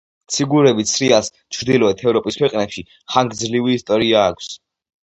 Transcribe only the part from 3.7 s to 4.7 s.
ისტორია აქვს.